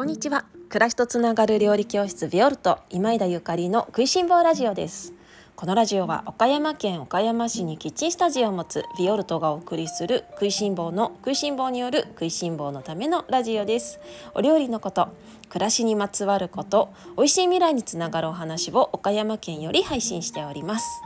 [0.00, 0.46] こんにちは。
[0.70, 5.12] 暮らしとつながる料理教室ビオルト今井田ゆかりの食いしん坊ラジオです。
[5.60, 14.00] このラジオは岡山県岡山市にキッチンスタジオを持つビオルトがお送りする食いしん坊の食いしん坊による食いしん坊のためのラジオです。
[14.32, 15.08] お料理のこと
[15.50, 21.02] 暮らしにまつわること美味しい未来につながるお話を岡山県より配信しております。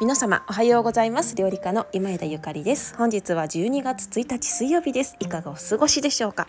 [0.00, 1.34] 皆様おはようございます。
[1.34, 5.16] 料理家の今枝ゆかりです本日は12月1日水曜日です。
[5.20, 6.48] いかがお過ごしでしょうか？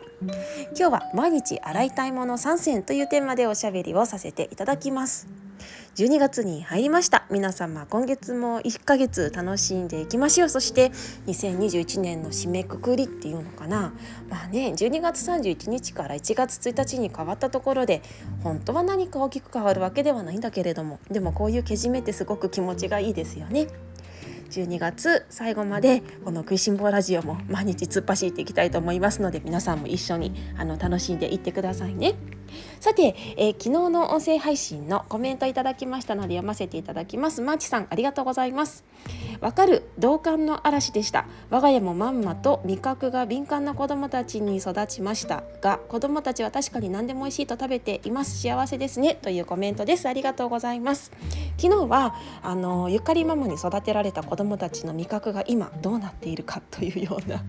[0.78, 5.28] 今日は毎日洗いたいもの3選というテーマでおしゃべりをさせていただきます。
[5.96, 7.26] 12月に入りました。
[7.32, 10.50] 皆様今月も1ヶ月楽しんでいきましょう。
[10.50, 10.92] そして
[11.26, 13.94] 2021年の締めくくりっていうのかな。
[14.30, 18.02] まあね12月31日から1月1日に変わったところで
[18.44, 23.68] 本当は何か大きく変わるわけではないんだけれどもでもこういうけじめってすごく気持ちがいいですよね。
[24.50, 32.16] 12月最後までこの「食いしん坊ラジオ」も毎日突っ走っていきたいと思いますので皆さんも一緒にあの楽しんでいってくださいね。
[32.80, 37.42] さて、えー、昨日の音声配信のコメントいただきましたので読ませていただきます。
[37.42, 38.84] マーチさんありがとうございます。
[39.42, 41.26] わかる同感の嵐でした。
[41.50, 48.42] 我が家もまんまと味覚が敏感な子供たちに育ちましたが子供たちは確かに何でも美味しいと食べています。
[48.42, 49.16] 幸せですね。
[49.16, 50.08] というコメントです。
[50.08, 51.12] ありがとうございます。
[51.58, 57.44] 昨日はあのゆかりママに育てられた子供たちの味覚が今どうなっているかというような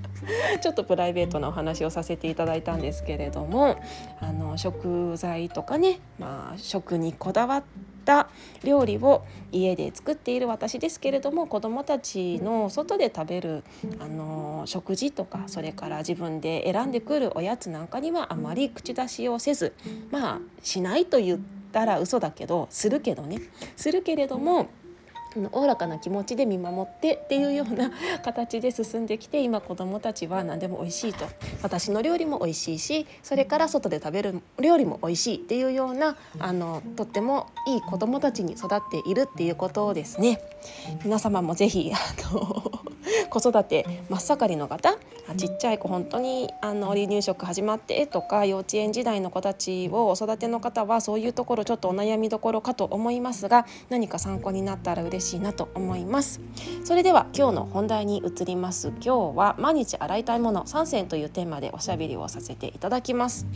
[0.62, 3.80] ちょっとプライベートなお話をさせていただいたんですけれども
[4.20, 7.64] あの食材とかね、まあ、食にこだわっ
[8.04, 8.28] た
[8.64, 13.64] 料理を家で作っている私ですけれども子どもたちの外で食べる
[13.98, 19.74] あの食事とかそれから自分で選んでくるおやつなんかにはあまり口出しをせず
[20.10, 21.38] まあしないと言っ
[21.72, 23.40] たら嘘だけどするけどね。
[23.76, 24.68] するけれども
[25.52, 27.90] おおらかな気持ちで見守ってっていうような
[28.24, 31.26] 形で進んできて今子どもたちは何でも美味しいと。
[31.62, 40.40] 私の料理も美味しいしそれから外で食べる料理も美味しいっていうようなあのとってもいい子どもたちに育っているっていうことをですね。
[41.04, 42.62] 皆様もぜひあの
[43.30, 44.96] 子育て真っ盛りの方
[45.36, 56.40] ちっちゃい子本当にあの離乳食始まってとか幼稚園時代の子たちをお育ての方はそういうところちょっとお悩みどころかと思いますが何か参考になったら嬉しいしいなと思います。
[56.84, 58.88] それでは今日の本題に移ります。
[59.04, 63.46] 今日は毎日洗いたいもの3選というテーマでおしゃべりをさせていただきます。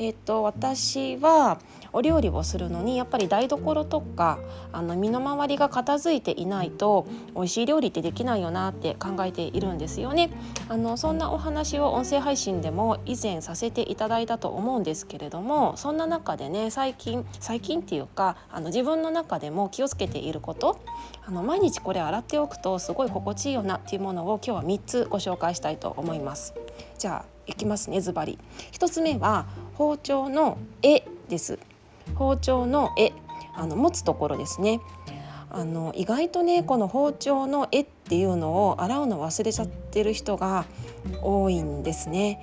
[0.00, 1.58] えっと私は
[1.92, 4.38] お料理をするのにやっぱり台所とか
[4.72, 10.30] あの身の回りが片付いていないと美味しい料理ってできないよなって考えているんですよね。
[10.70, 20.80] あのそんなお話を音声配信でも以前させていただいたと思うんですけれどもそんな中でね最近最近っていうかあの自分の中でも気をつけていること
[21.26, 26.54] あの毎日これ洗っておくとすごい心地いいよなっていうものを今日は3つご紹介したいと思います。
[26.98, 28.38] じゃあいきますねズバリ。
[28.72, 31.58] 1つ目は包丁の絵です。
[32.14, 33.12] 包丁の絵。
[33.54, 34.80] あの持つところですね。
[35.50, 40.64] あの意外とねこの包丁の絵っていうのを洗うの忘れちゃってる人が
[41.22, 42.40] 多いんですね。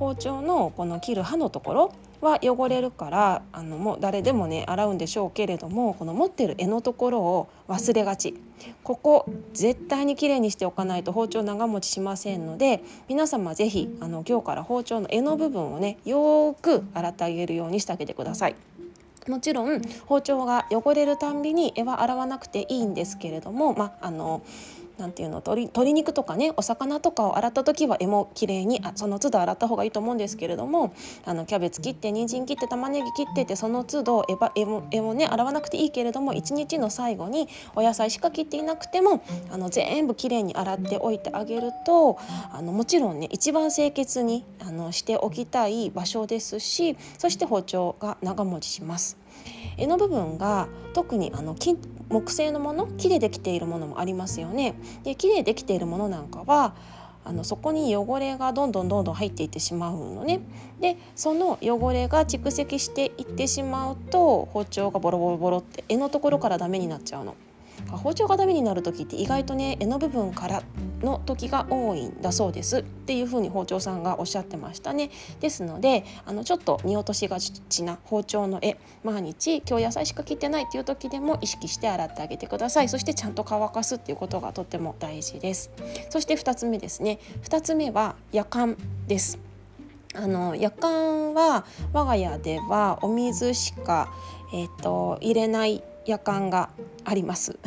[0.00, 8.34] 包丁のこの切る刃のところは汚れるからあのもう誰でもね洗うんでしょうけれどもこの持ってる柄のところを忘れがち
[8.82, 18.56] ここ絶対にきれいにしておかないと包丁長持ちしませんので皆様是非あの今日から包丁の柄の部分をねよーく洗ってあげるようにしてあげてください。
[19.28, 24.42] もちろん包丁が汚れるたんびに柄は洗わなくていいんですけれども、まあ、あの
[25.00, 30.94] なんていうの鶏鶏肉とかねお魚とかを洗った時は柄もきれいにあその都度洗った方がいいと思うんですけれども
[31.24, 42.18] あのキャベツ切って人参切って玉ねぎ切っててその都度柄も柄もね洗わなくていいけれども一日の最後にお野菜しか切っていなくてもあの全部きれいに洗っておいてあげると
[42.52, 49.16] あのもちろんね一番清潔にあのしておきたい場所ですしそして包丁が長持ちします。
[49.78, 51.54] 柄の部分が特にあの
[52.10, 54.74] 木製のもの木でできているものもありますよね。
[55.04, 56.74] で木でできているものなんかは
[57.24, 60.40] あのそこに汚れがどんどんどんどん入っていってしまうのね。
[60.80, 67.34] でその汚れが蓄積していってしまうと包丁がボロボロボロって柄のところからダメになっちゃうの。
[67.88, 70.62] 包丁がダメになる時って意外とね柄の部分から
[71.02, 72.78] の時が多いんだそうです。
[72.78, 75.10] っていうふうに包丁さんがおっしゃってましたね。
[75.40, 82.88] ですのであのちょっと見落としがちな包丁の絵毎日今日野菜しか切ってないっていう時でも意識して洗ってあげてください。
[82.88, 85.70] そしてちゃんと乾かすっていうことがとっても大事です。
[86.10, 87.18] そして2つ目ですね。
[87.42, 88.76] 2つ目は夜間
[89.06, 89.38] です。
[90.14, 94.12] あの夜間は我が家ではお水しか、
[94.52, 96.70] えーと入れない夜間が
[97.04, 97.58] あります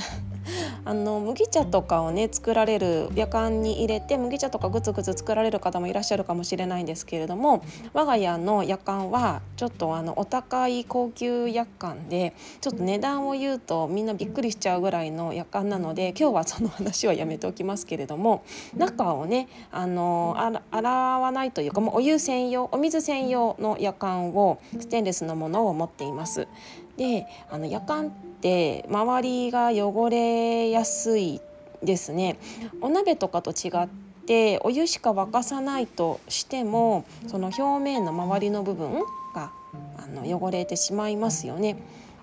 [0.85, 7.63] あの麦茶とかをね作られる夜間に入れて麦茶とかグツグツ作られる方もいらっしゃるかもしれないんですけれども
[7.93, 18.43] 我が家の夜間はちょっとあのお高い高級夜間でちょっと値段を言うとみんなびっくりしちゃうぐらいの夜間なので今日はその話はやめておきますけれども
[18.75, 20.35] 中をねあの
[20.71, 26.47] 洗わないというかもうお湯専用お水専用の夜間をステンレスのものを持っています。
[26.97, 28.09] であの夜間っ
[28.41, 31.41] て周りが汚れやすい
[31.83, 32.37] ですね
[32.81, 33.87] お鍋とかと違っ
[34.25, 39.01] てお湯しか沸かさないとしてもその表面の周りの部分
[39.33, 39.51] が
[39.97, 41.77] あの汚れてしまいますよね。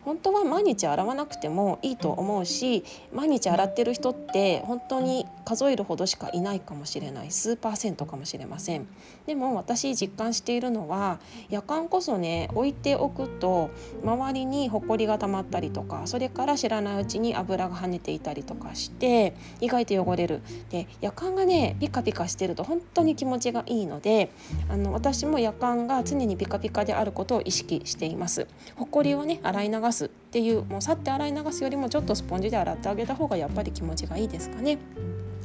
[0.05, 7.33] 本当は毎日洗わなくてもいいと思うし毎日洗ってる人って本当に数えるほどしかいないかもしれない。
[7.33, 8.87] 数パーセントかもしれません。
[9.27, 11.19] でも私実感しているのは
[11.49, 13.71] 夜間こそね置いておくと
[14.05, 20.41] 周りにほこりが溜まったりとかそれから知らないうちに油が跳ねていたりとかして意外と汚れる。
[20.71, 24.31] で夜間がねピカピカしてると本当に気持ちがいいので
[24.69, 28.47] あの私も夜間が常にピカピカであることを意識しています。
[28.77, 34.79] ほこりをね洗い流すっていうもうさって洗い流すよりもちょっとスポンジで洗ってあげた方がやっぱり気持ちがいいですかね。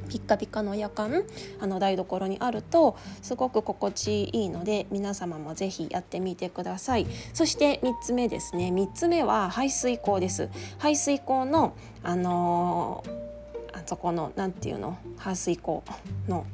[0.08, 1.24] ピッカピカの夜間
[1.60, 7.08] あの台所にあるとすごく心地いいので皆様もぜひやってみてください。
[7.34, 8.70] そして3つ目ですね。
[8.74, 10.50] 3つ目は排水口です。
[10.78, 11.74] 排水口の
[12.04, 14.98] あのー、あそこの何ていうの？
[15.18, 15.84] 排水口
[16.28, 16.46] の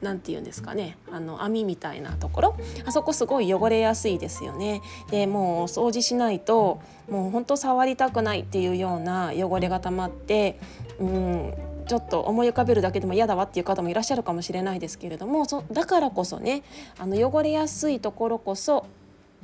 [0.00, 0.96] 何て言うんですかね？
[1.10, 2.56] あの網みたいなところ。
[2.84, 4.80] あそこすごい汚れやすいですよね。
[5.10, 10.60] でもう掃除しないともうほんと触りたくないっていうような汚れが溜まって
[11.00, 11.54] うん
[11.88, 16.62] ちょっと思い浮かべるだけでも嫌だわっていう方もいらっしゃるかもしれないですけれどもそだからこそね
[16.98, 18.86] あの汚れやすいところこそ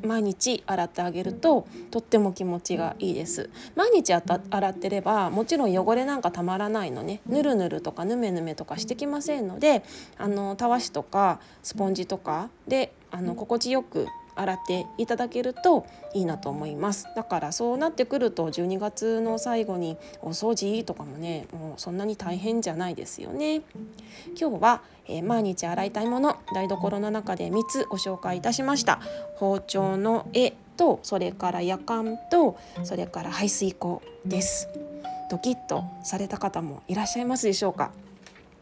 [0.03, 3.49] 毎日洗ってあげるととっても気持ちがいいです。
[3.77, 7.21] 毎日洗ってればもちろん汚れなんかたまらないのね。
[7.27, 9.85] ぬるぬるとかぬめぬめとかしてきませんので
[10.19, 17.07] あのたわしとかスポンジとかであの心地よく洗っていただけるといいなと思います。
[17.15, 23.63] だからそうなってくると12月の最後にお掃除とかもねもうそんなに大変じゃないですよね。
[24.39, 29.01] 今日は、えー、毎日洗いたいもの台所の中で3つご紹介いたしました。
[29.37, 34.69] 包丁の絵とそれから夜間とそれから排水口です。
[35.31, 37.93] ドキッとされた方もいらっしゃいますでしょうか？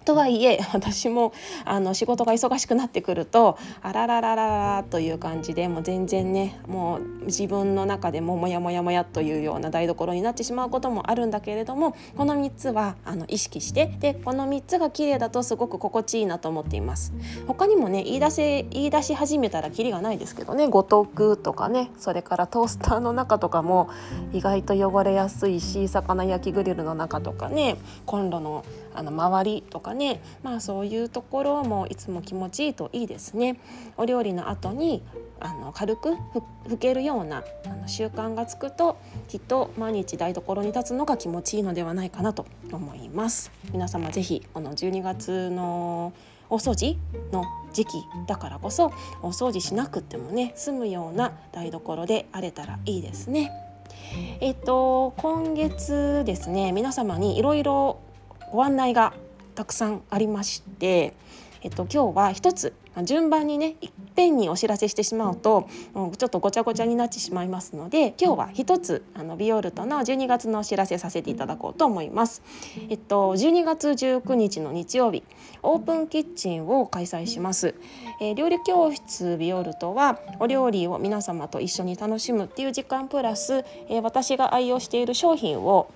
[0.04, 1.32] とはいえ 私も
[1.64, 17.12] あの仕事が忙しくなってくるとあらららららという感じでもう全然ねもう自分の中でもモヤモヤモヤというような台所になってしまうこともあるんだけれどもこの3つはあの意識してでこの3つが綺麗だとすごく心地いいなと思っています。
[17.46, 23.88] 他にもね言い出せ言い出し始めたらキリがないですけどね五徳とかねそれからトースターの中とかも
[24.32, 27.76] 意外と汚れやすいし魚焼きグリルの中とかね
[28.06, 28.64] コンロの
[28.94, 33.58] あの周りとかねまあそういうところもいつも気持ちいいといいですね。
[33.96, 35.02] お料理の後に
[35.40, 36.10] あの軽く
[36.68, 38.96] 拭けるようなあの習慣がつくと
[39.28, 46.12] きっと毎日台所に立つのが気持ちいいのではないかなと思います皆様ぜひこの12月の
[46.48, 46.96] お掃除
[47.32, 48.92] の時期だからこそ
[49.22, 53.50] お掃除しなくてもね済むような台所であれたらいいですね。
[54.40, 58.00] えっと今月ですね皆様にいろいろ
[58.52, 59.14] ご案内が
[59.54, 61.14] たくさんありまして、
[61.62, 72.42] えっと、今日は一つ順番にねいっぺんにお知らせしてしまうともうちょっとごちゃごちゃになってしまいますので今日は一つあのビオルトの12月のお知らせさせていただこうと思います。
[72.90, 75.22] えっと12月19日の日曜日
[75.62, 77.74] オープンキッチンを開催します。
[78.20, 85.88] えー、料理教室ビオルトはお料理を皆様と一緒に楽しむっていう時間プラス、えー、私が愛用している商品を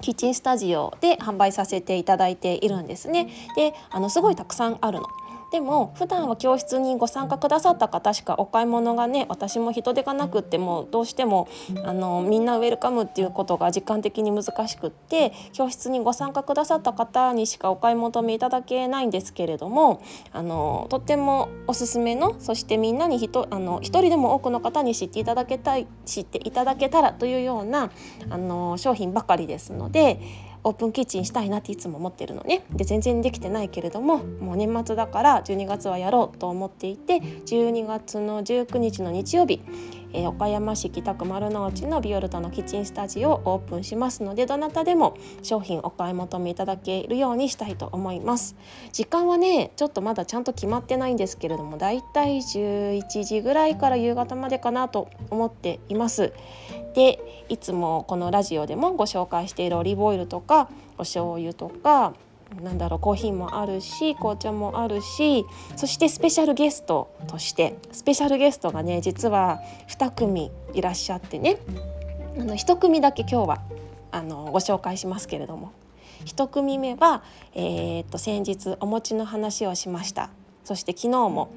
[0.00, 3.28] キッチンスタジオで販売させていただいているんですね。
[3.56, 5.06] であのすごいたくさんあるの。
[5.52, 11.48] でも普段は教室にご参加くださった方しかお買い物がね私も人手がなくってもどうしても
[11.84, 27.90] あのみんなウェルカムっていうことが時間的に難しくって教室にご参加くださった方にしかお買い求めいただけないんですけれどもあのとってもおすすめのそしてみんなにひとあの一人でも多くの方に知っていただけたい知っていただけたらというような
[28.30, 30.20] あの商品ばかりですので
[30.66, 32.64] オープンキッチンしたいなっていつも思ってるのね。
[32.72, 39.60] で全然できてないけれどももう年末だから12月はやろうと思っていて12月の19日の日曜日、
[40.16, 48.56] えー、岡山市北区丸の内のビオルトのキッチンスタジオをオープンしますのでどなたでも商品お買い求めいただけるようにしたいと思います。
[48.92, 56.32] 時間はねちょっとまだちゃんと決まってないんですけれどもだいたい11時ぐらいから夕方までかなと思っています。
[56.94, 57.18] で
[57.50, 62.14] いつもこのラジオでもご紹介しているオリーブオイルとかお醤油とか
[62.62, 65.44] なんだろうコーヒーもあるし紅茶もあるし
[65.76, 71.58] そしてスペシャルゲストとしてスペシャルゲストがね実は2組いらっしゃってね。
[72.38, 73.62] あの1組だけ今日は
[74.12, 75.72] あのご紹介しますけれども。
[76.24, 77.22] 1組目は、
[77.54, 80.30] えー、っと先日お餅の話をしました。
[80.64, 81.50] そして昨日も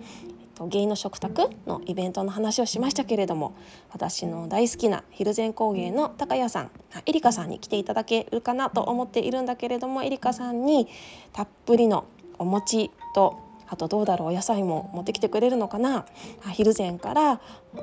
[0.68, 3.54] 芸の食卓のイベントの話をしましたけれども
[3.92, 6.72] 私の大好きな蒜山工芸の高谷さん
[7.06, 10.88] エリカさんに来ていただけるかなと思っているんだけれどもエリカさんに
[11.34, 12.06] たっぷりの
[12.38, 16.06] お餅とあとどうだろうお野菜も持ってきてくれるのかな
[16.42, 17.40] 蒜山から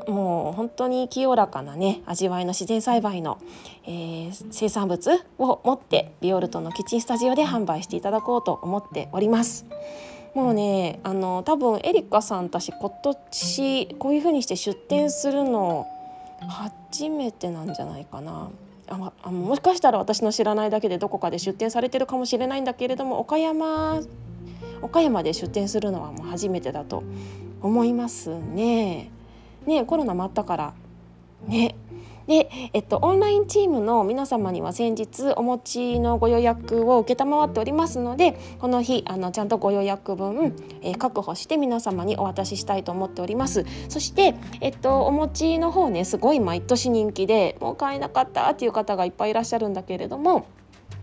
[0.08, 3.38] もう本当に清らかなね味わいの自然栽培の、
[3.84, 9.64] えー、生産物を持ってビオルトのキッチンスタジオで販売していただこうと思っております。
[10.36, 15.86] もうねあの多分エリカさんたち今年こういう風にして出店するの
[16.46, 18.50] 初めてなんじゃないかな。
[18.86, 24.02] ああもしかしたら私の知らないだけでどこかで出店されてるかもしれないんだけれども岡山
[24.82, 27.02] 岡山で出店するのはもう初めてだと
[27.62, 29.10] 思いますね。
[29.66, 30.74] ねコロナもあったから
[31.46, 31.74] ね
[32.26, 43.64] で、えっと、オンラインチームの皆様には先日お持ちのご予約を承っておりますのでこの日あのちゃんとご予約分、えー、確保して皆様にお渡ししたいと思っております。
[43.88, 50.46] そして、えっと、お持ちの方ねすごい毎年人気でもう買えなかったっていう方がいっぱいいらっしゃるんだけれども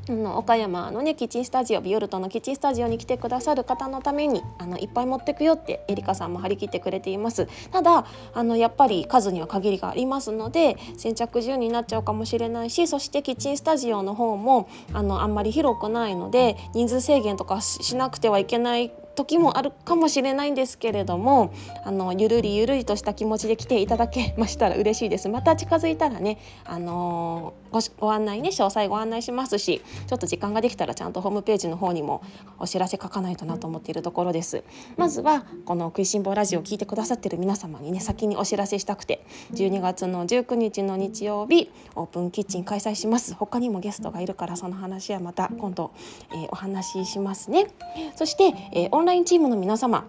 [0.10, 7.48] あの岡山のねキッチンスタジオビオルトのキッチンスタジオに来てくださる方のためにあのいっぱい持ってくよってエリカさんも張り切ってくれています。
[7.72, 21.54] ただあのやっぱり数には限りがありますので先着順になっちゃうかもしれないしそしてキッチンスタジオの方もあのあんまり広くないので人数制限とかしなくてはいけない時もあるかもしれないんですけれども
[21.86, 25.30] あのゆるりゆるりとした気持ちで来ていただけましたら嬉しいです。
[25.30, 32.22] また近づいたらね、あのー、ごご案内ね詳細ご案内しますしちょっと時間ができたらちゃんとホームページの方にも
[32.60, 34.64] お知らせ書かないとなと思っているところです。
[34.96, 43.34] まずはこの食いしん坊ラジオを聞いてくださってる皆様にね先にお知らせしたくて12月の19日の日曜日オープンキッチン開催します。
[43.34, 45.92] 他にもゲストがいるからその話はまた今度、
[46.32, 47.68] えー、お話ししますね。
[48.16, 50.06] そして、えーンラインチームの皆様、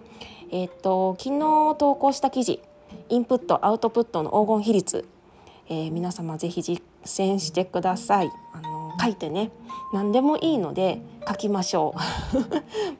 [0.51, 2.61] えー、っと昨日投稿した記事
[3.09, 5.05] インプットアウトプットの黄金比率、
[5.67, 8.31] えー、皆様ぜひ実践してください。
[8.53, 9.51] あの書いてね
[9.93, 11.95] 何でもいいので書きましょ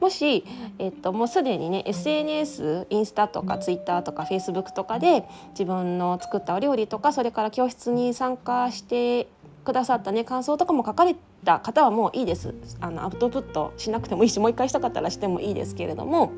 [0.00, 0.44] もし、
[0.78, 9.28] えっと、もうすでにね SNS インスタとかツイッターとかフェイスブックとかで自分の作ったお料理とかそれから教室に参加して
[9.64, 12.54] くださったね感想とかも書かれた方はもういいです。
[12.80, 16.32] あのアウトプットしなくてもいいしもう一回したかったらしてもいいですけれども。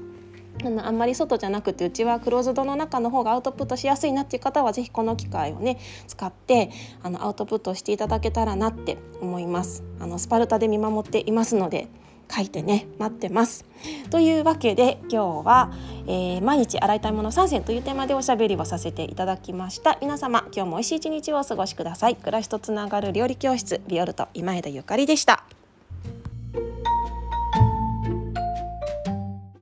[0.64, 6.70] あのあんまり外じゃなくてうちはクローズドの中の方がアウトプットしやすいなっていう方は是非この機会をね使って
[7.02, 9.84] あのアウトプットしていただけたらなって思います。
[10.00, 11.88] あのスパルタで見守っていますので
[12.30, 13.64] 書いてね待ってます。
[14.10, 15.72] というわけで今日は、
[16.06, 25.44] えー、毎日洗いたいもの3選というテーマでおしゃべりをさせていただきました皆様今日も美味しい一日をお過ごしください暮らしとつながる料理教室ビオルト今枝ゆかりでした